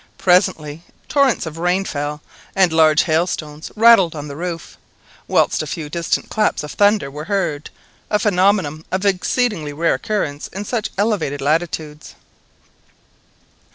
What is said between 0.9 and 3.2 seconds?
torrents of rain fell, and large